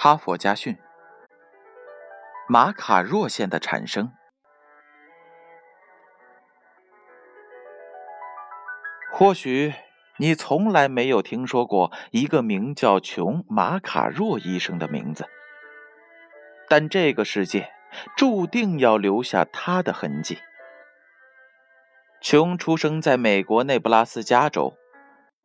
[0.00, 0.78] 哈佛家训：
[2.48, 4.12] 马卡若线的产生。
[9.12, 9.74] 或许
[10.18, 15.26] 你从来没有听说过一个名叫琼·马卡若医生的名字，
[16.68, 17.68] 但这个世界
[18.16, 20.38] 注定要留下他的痕迹。
[22.20, 24.78] 琼出生在美国内布拉斯加州，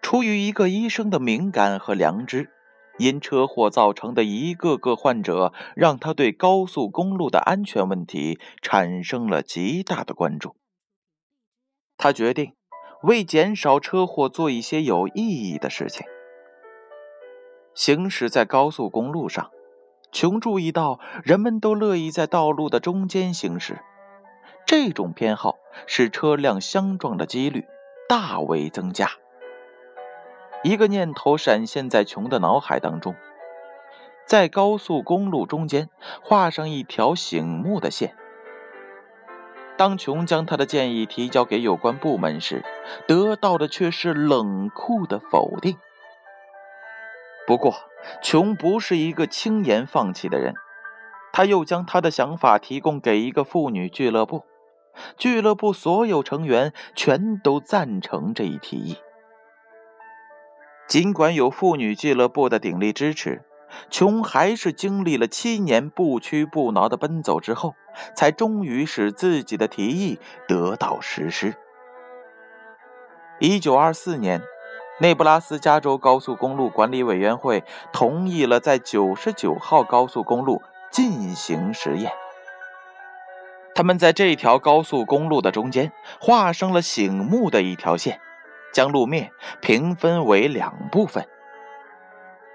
[0.00, 2.50] 出于一个医生的敏感和良知。
[2.98, 10.56] 因车祸造成的一个个患者，让他对高速公路的安全问题产生了极大的关注。
[11.96, 12.52] 他决定
[13.02, 16.06] 为减少车祸做一些有意义的事情。
[17.74, 19.50] 行驶在高速公路上，
[20.10, 23.78] 琼注意到人们都乐意在道路的中间行驶，
[24.66, 25.56] 这种偏好
[25.86, 27.66] 使车辆相撞的几率
[28.08, 29.10] 大为增加。
[30.64, 33.14] 一个念头闪现在琼的脑海当中，
[34.26, 35.88] 在高速公路中间
[36.22, 38.14] 画上一条醒目的线。
[39.76, 42.64] 当琼将他的建议提交给有关部门时，
[43.06, 45.76] 得到的却是冷酷的否定。
[47.46, 47.74] 不过，
[48.20, 50.54] 琼不是一个轻言放弃的人，
[51.32, 54.42] 他又将他的想法提供给一个妇女俱乐部，
[55.16, 58.96] 俱乐部所有成员全都赞成这一提议。
[60.88, 63.42] 尽管有妇女俱乐部的鼎力支持，
[63.90, 67.74] 琼还是经历了七年不屈不挠的奔走之后，
[68.16, 71.54] 才终于使自己的提议得到实施。
[73.38, 74.40] 一九二四年，
[74.98, 77.62] 内布拉斯加州高速公路管理委员会
[77.92, 82.10] 同意了在九十九号高速公路进行实验。
[83.74, 88.20] 他们在这条高速公路的中间画上了醒目的一条线。
[88.72, 91.26] 将路面平分为两部分。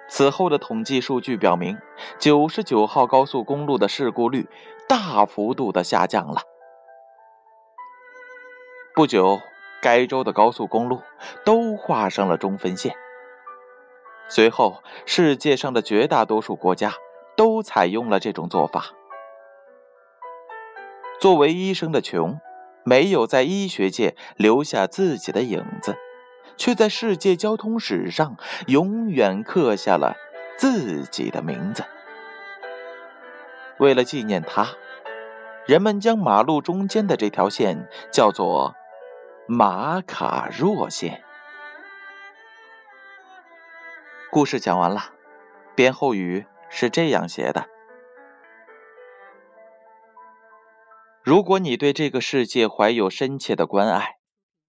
[0.09, 1.78] 此后的统计数据表明，
[2.19, 4.47] 九十九号高速公路的事故率
[4.88, 6.41] 大幅度的下降了。
[8.94, 9.40] 不久，
[9.81, 11.01] 该州的高速公路
[11.44, 12.95] 都画上了中分线。
[14.28, 16.94] 随后，世界上的绝大多数国家
[17.35, 18.85] 都采用了这种做法。
[21.19, 22.40] 作为医生的琼。
[22.83, 25.95] 没有在医学界留下自己的影子，
[26.57, 30.16] 却在世界交通史上永远刻下了
[30.57, 31.83] 自己的名字。
[33.79, 34.67] 为了纪念他，
[35.66, 38.75] 人们将马路中间的这条线叫做
[39.47, 41.23] 马卡若线。
[44.29, 45.11] 故事讲完了，
[45.75, 47.67] 编后语是这样写的。
[51.23, 54.17] 如果你对这个世界怀有深切的关爱，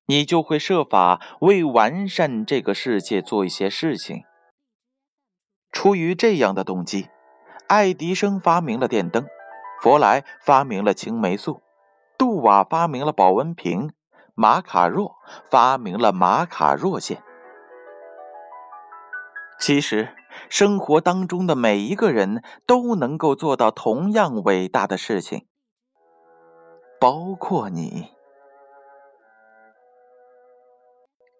[0.06, 4.22] 你就会设法为完善这个世界做一些事情。
[5.72, 7.08] 出于这样的动机，
[7.66, 9.26] 爱迪生发明了电灯，
[9.82, 11.60] 弗莱发明了青霉素，
[12.16, 13.90] 杜瓦发明了保温瓶，
[14.36, 15.16] 马卡若
[15.50, 17.20] 发明了马卡若线。
[19.58, 20.14] 其实，
[20.48, 25.48] 生活当中的每一个人都能够做到同样伟大的事情。
[27.04, 28.10] 包括你，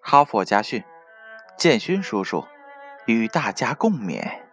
[0.03, 0.85] 哈佛家训，
[1.57, 2.45] 建勋叔叔
[3.07, 4.44] 与大家共勉。